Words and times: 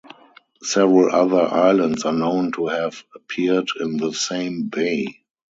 Several 0.63 1.13
other 1.13 1.41
islands 1.43 2.05
are 2.05 2.11
known 2.11 2.51
to 2.53 2.65
have 2.65 3.03
appeared 3.13 3.67
in 3.79 3.97
the 3.97 4.11
same 4.13 4.63
bay. 4.67 5.21